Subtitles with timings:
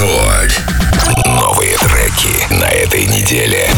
[0.00, 0.62] Рекорд.
[1.26, 3.68] Новые треки на этой неделе.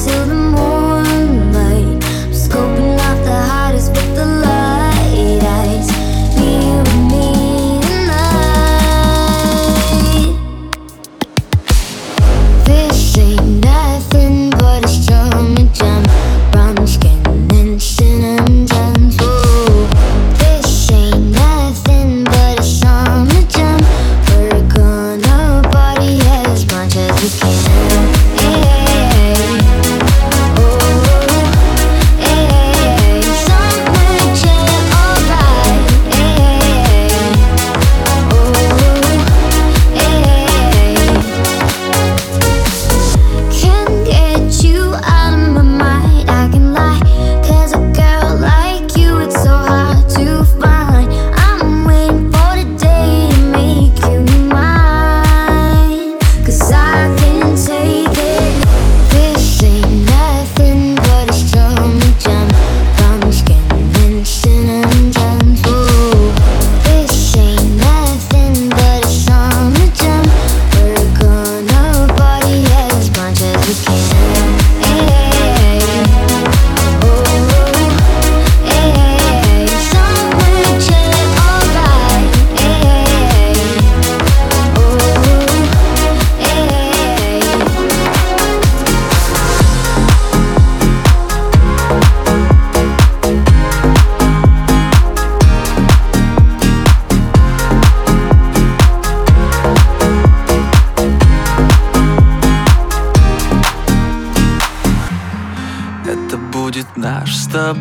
[0.00, 0.39] to the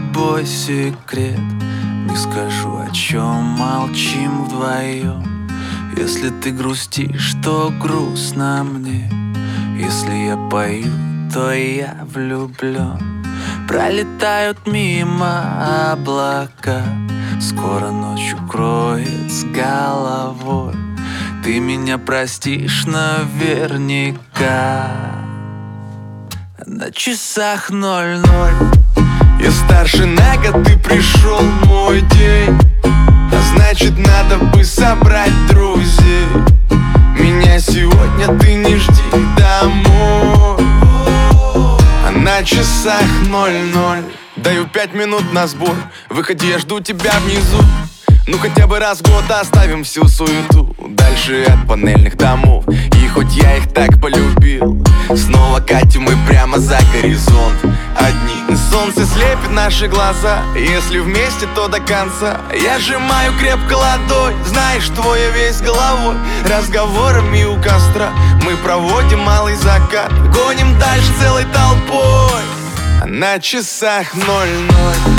[0.09, 1.39] тобой секрет.
[2.09, 5.49] Не скажу, о чем молчим вдвоем
[5.97, 9.11] Если ты грустишь, то грустно мне.
[9.77, 10.91] Если я пою,
[11.33, 13.25] то я влюблен
[13.67, 16.81] Пролетают мимо облака.
[17.39, 20.73] Скоро ночь укроет с головой.
[21.43, 24.87] Ты меня простишь наверняка.
[26.65, 28.78] На часах ноль-ноль
[29.39, 32.57] я старше на год, ты пришел мой день.
[32.83, 36.27] А значит надо бы собрать друзей.
[37.17, 39.03] Меня сегодня ты не жди
[39.37, 40.63] домой.
[42.05, 44.03] А на часах ноль-ноль.
[44.35, 45.75] Даю пять минут на сбор.
[46.09, 47.63] Выходи, я жду тебя внизу
[48.29, 52.63] ну хотя бы раз в год оставим всю суету Дальше от панельных домов.
[52.67, 54.85] И хоть я их так полюбил
[55.15, 57.55] Снова катим мы прямо за горизонт.
[57.97, 62.41] Одни Солнце слепит наши глаза Если вместе, то до конца.
[62.53, 66.15] Я сжимаю крепко ладонь Знаешь, твоя весь головой.
[66.45, 68.11] Разговорами у костра
[68.45, 70.11] Мы проводим малый закат.
[70.31, 72.43] Гоним дальше целой толпой.
[73.01, 75.18] А на часах ноль-ноль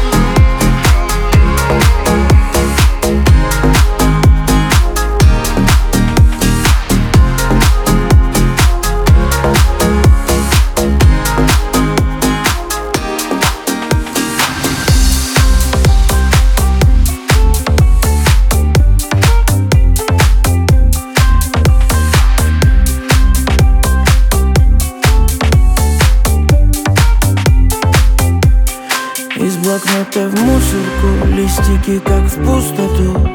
[30.11, 33.27] блокнота в мусорку Листики как в пустоту.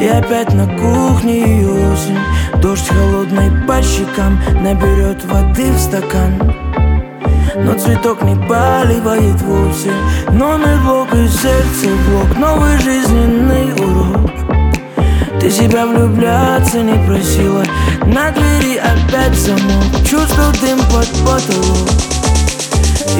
[0.00, 2.18] И опять на кухне осень.
[2.60, 6.54] Дождь холодный по щекам Наберет воды в стакан.
[7.56, 9.92] Но цветок не поливает вовсе
[10.30, 12.36] Номер блок и сердце блок.
[12.38, 14.30] Новый жизненный урок.
[15.40, 17.64] Ты себя влюбляться не просила.
[18.06, 19.84] На двери опять замок.
[20.06, 22.21] Чувствовал дым под потолок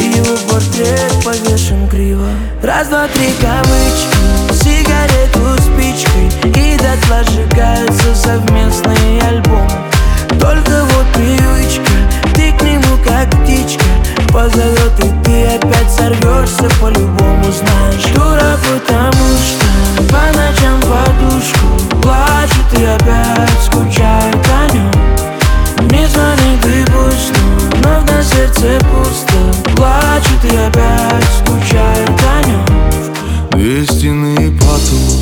[0.03, 2.29] его портрет повешен криво.
[2.63, 4.17] Раз, два, три кавычки
[4.53, 9.69] Сигарету спичкой И дотла сжигаются совместные альбомы.
[10.41, 11.93] Только вот привычка
[12.35, 13.85] Ты к нему как птичка
[14.33, 18.13] Позовет и ты опять сорвешься По-любому знаешь.
[18.15, 19.67] Дура, потому что
[20.11, 24.91] По ночам подушку Плачет и опять скучает о нем.
[25.91, 27.33] Не звонит и пусть
[27.85, 29.32] но в сердце пусто
[29.77, 32.65] плачет и опять скучает о нем
[33.53, 35.21] Две стены и потолок,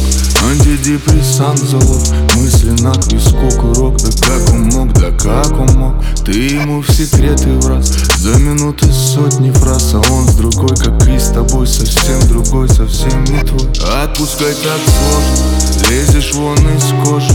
[0.51, 2.01] антидепрессант залог
[2.37, 5.95] Мысленно к виску курок, да как он мог, да как он мог?
[6.25, 7.89] Ты ему в секреты в раз,
[8.19, 13.25] за минуты сотни фраз А он с другой, как и с тобой, совсем другой, совсем
[13.25, 13.69] не твой.
[14.03, 17.33] Отпускай так сложно, лезешь вон из кожи.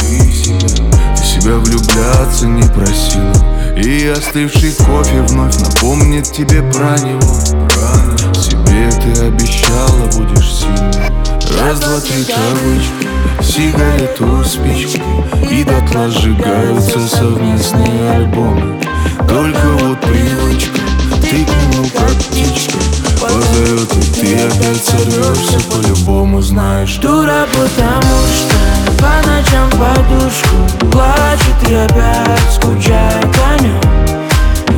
[0.00, 3.57] Ты себя, ты себя влюбляться не просил.
[3.82, 7.38] И остывший кофе вновь напомнит тебе про него.
[8.34, 11.08] Себе ты обещала будешь сильной.
[11.60, 13.08] Раз, два, три таблички,
[13.40, 15.02] сигарету, спички.
[15.50, 18.80] И дотла сжигаются совместные альбомы.
[19.28, 20.80] Только вот привычка,
[21.20, 22.78] ты к нему как птичка
[23.20, 28.57] Позовет, и ты опять сорвешься по-любому Знаешь, дура, потому что
[28.98, 33.80] по ночам подушку Плачет и опять скучает о нем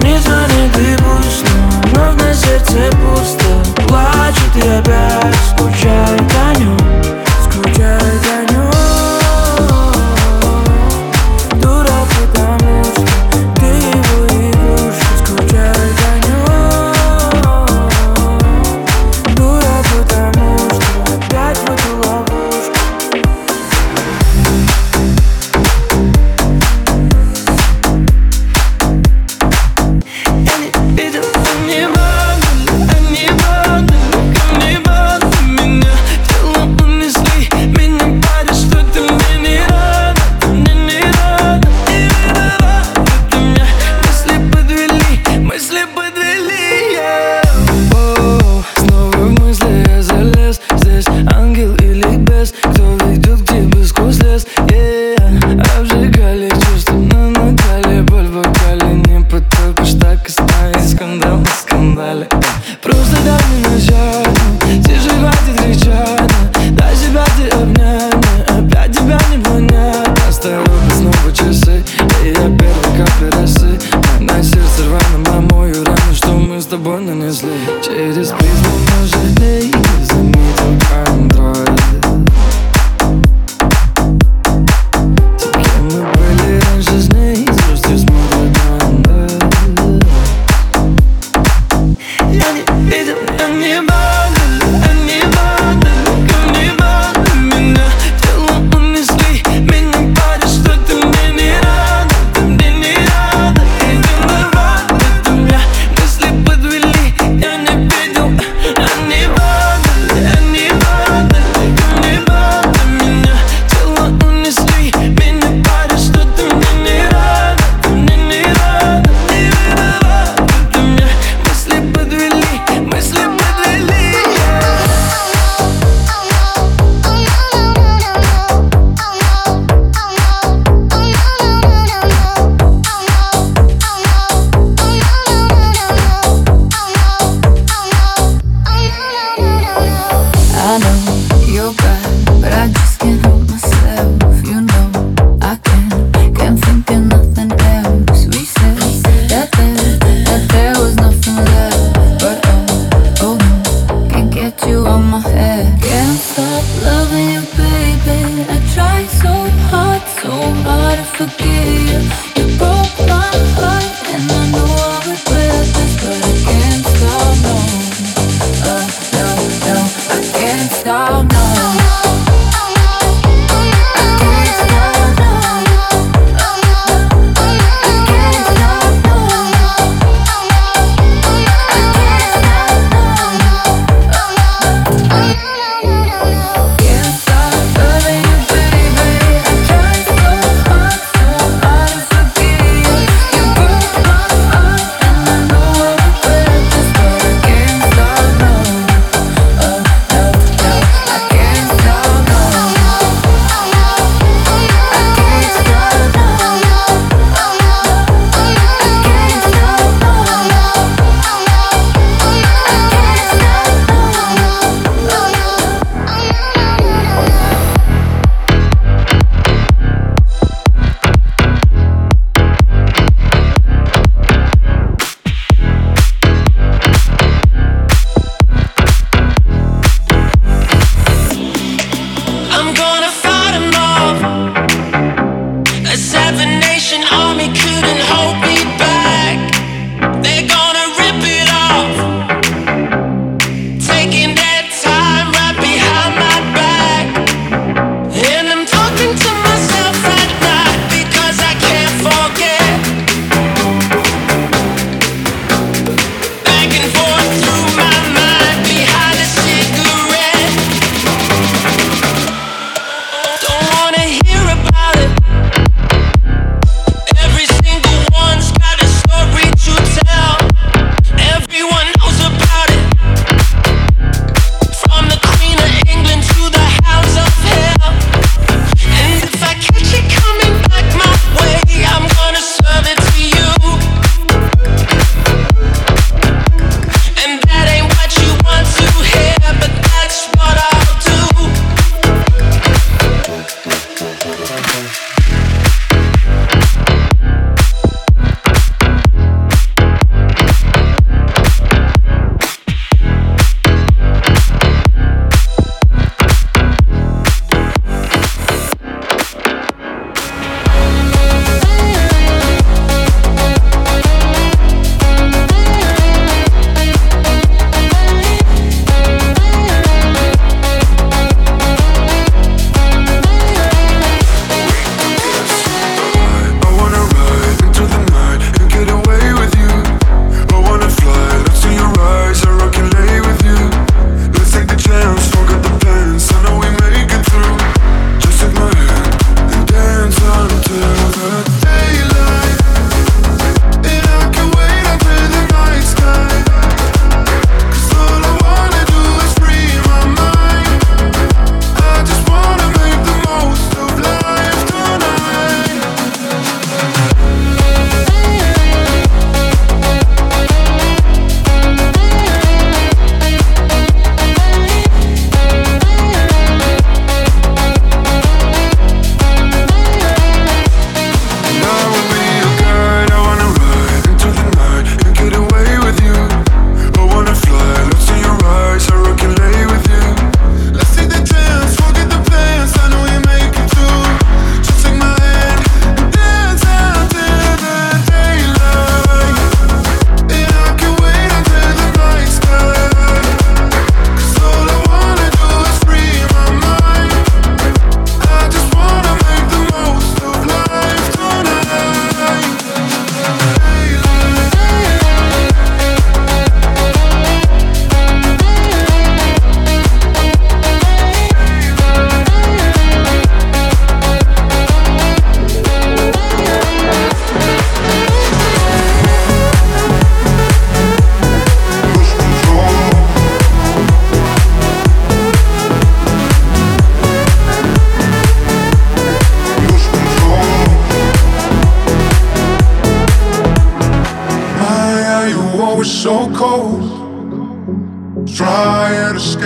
[0.02, 1.52] Не звонит и пусто,
[1.94, 3.86] но на сердце пусто.
[3.86, 6.79] Плачет и опять скучает о нем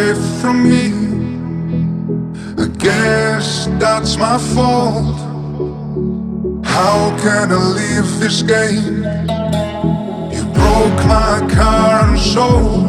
[0.04, 0.92] away from me.
[2.62, 5.16] I guess that's my fault.
[6.64, 9.04] How can I leave this game?
[10.34, 12.86] You broke my car and soul.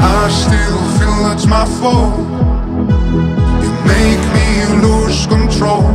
[0.00, 2.18] I still feel that's my fault.
[3.62, 4.48] You make me
[4.86, 5.92] lose control.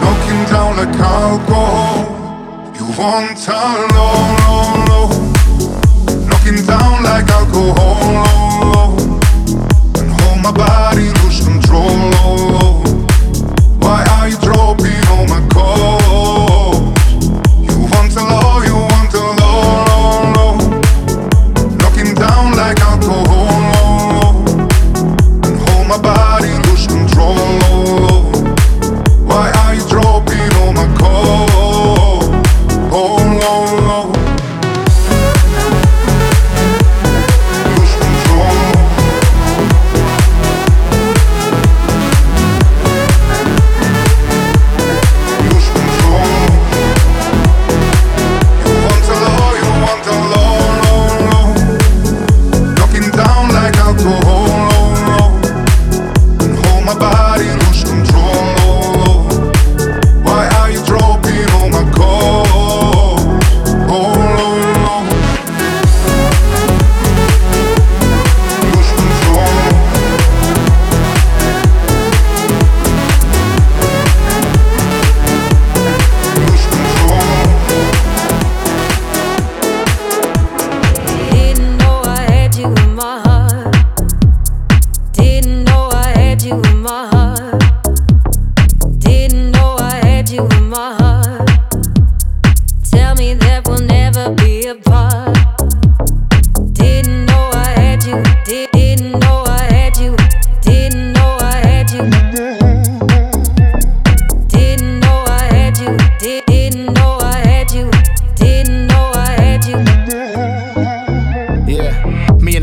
[0.00, 2.18] Knocking down like alcohol.
[2.76, 3.62] You want a
[3.94, 5.29] low, low,
[6.50, 8.98] Knocking down like alcohol.
[9.98, 11.09] And hold my body,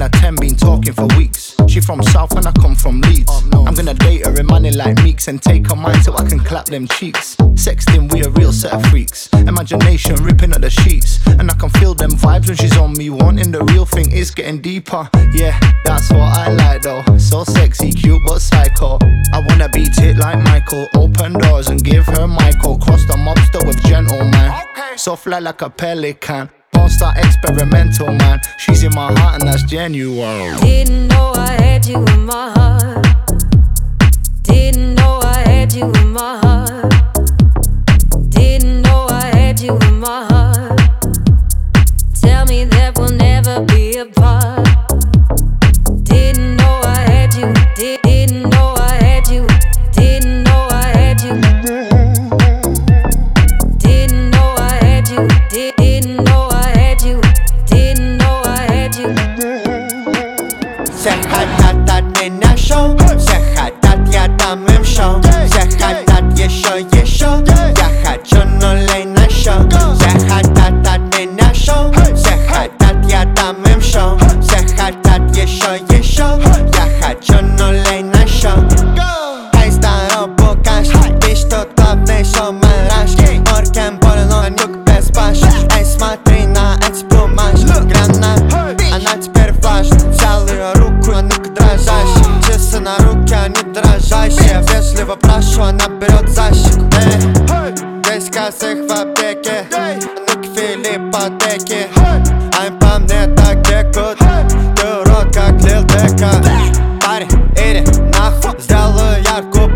[0.02, 1.56] and her 10 been talking for weeks.
[1.68, 3.32] She from South and I come from Leeds.
[3.52, 6.40] I'm gonna date her in money like Meeks and take her mind so I can
[6.40, 7.36] clap them cheeks.
[7.56, 9.28] Sexting, we a real set of freaks.
[9.34, 11.20] Imagination ripping at the sheets.
[11.26, 13.10] And I can feel them vibes when she's on me.
[13.10, 15.10] Wanting the real thing is getting deeper.
[15.34, 17.04] Yeah, that's what I like though.
[17.18, 19.00] So sexy, cute, but psycho.
[19.34, 20.88] I wanna beat it like Michael.
[20.96, 22.78] Open doors and give her Michael.
[22.78, 24.54] Cross the mobster with gentleman.
[24.96, 26.50] So fly like a pelican.
[26.78, 28.40] Don't start experimental, man.
[28.58, 30.60] She's in my heart and that's genuine.
[30.60, 33.17] Didn't know I had you in my heart.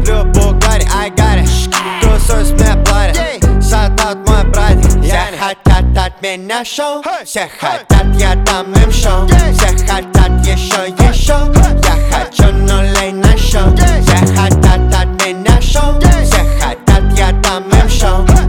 [0.01, 1.45] Куплю Бугари, ай, Гарри
[2.01, 5.01] Тусуюсь мне парень Шатат мой братик.
[5.01, 7.01] Все хотят от меня шоу.
[7.23, 9.27] Все хотят, я дам им шоу.
[9.27, 11.37] Все хотят еще, еще.
[11.83, 13.73] Я хочу нулей на шоу.
[13.75, 15.99] Все хотят от меня шоу.
[16.01, 18.40] Все хотят, я дам им шоу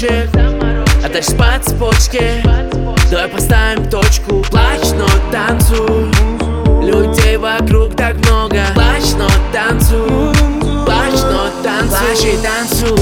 [0.00, 0.30] заморочек
[1.04, 2.42] А дальше по цепочке
[3.10, 4.44] Давай поставим точку.
[4.50, 6.12] Плачь, но танцуй.
[6.80, 8.60] Людей вокруг так много.
[8.72, 10.32] Плачь, но танцуй.
[10.84, 11.20] Плачь,
[11.88, 12.99] Плачь и танцуй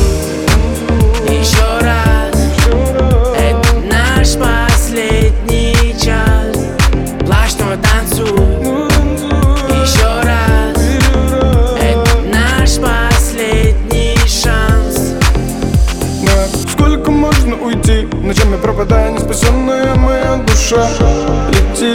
[17.08, 18.06] легко можно уйти?
[18.12, 20.88] Ночами пропадая неспасенная моя душа.
[21.50, 21.94] Лети,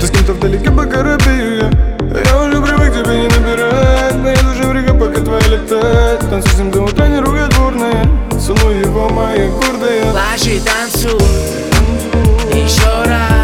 [0.00, 1.70] ты с кем-то вдалеке по корабе
[2.10, 6.58] Я люблю привык тебе не набирать Моя душа в река, пока твоя летает Танцуй с
[6.58, 10.12] ним до утра, не ругай дворная Целуй его, моя гордая.
[10.12, 11.20] Ложи, танцуй.
[12.52, 13.43] Еще раз.